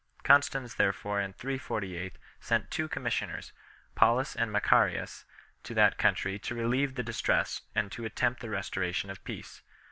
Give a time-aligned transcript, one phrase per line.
[0.23, 3.51] Constans therefore in 348 sent two commis sioners,
[3.93, 5.25] Paulus and Macarius,
[5.61, 9.61] to that country to relieve the distress and to attempt the restoration of peace.